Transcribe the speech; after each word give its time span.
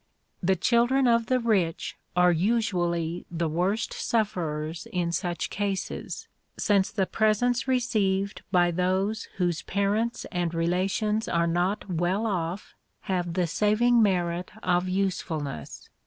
The 0.41 0.55
children 0.55 1.07
of 1.07 1.27
the 1.27 1.39
rich 1.39 1.95
are 2.15 2.31
usually 2.31 3.27
the 3.29 3.47
worst 3.47 3.93
sufferers 3.93 4.87
in 4.91 5.11
such 5.11 5.51
cases, 5.51 6.27
since 6.57 6.89
the 6.89 7.05
presents 7.05 7.67
received 7.67 8.41
by 8.51 8.71
those 8.71 9.25
whose 9.37 9.61
parents 9.61 10.25
and 10.31 10.55
relations 10.55 11.27
are 11.27 11.45
not 11.45 11.87
"well 11.87 12.25
off" 12.25 12.73
have 13.01 13.33
the 13.35 13.45
saving 13.45 14.01
merit 14.01 14.49
of 14.63 14.89
usefulness. 14.89 15.87